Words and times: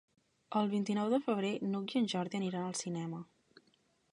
El 0.61 0.69
vint-i-nou 0.69 1.11
de 1.11 1.19
febrer 1.27 1.51
n'Hug 1.73 1.93
i 1.97 1.99
en 2.01 2.09
Jordi 2.15 2.41
aniran 2.41 2.67
al 2.71 2.81
cinema. 2.81 3.21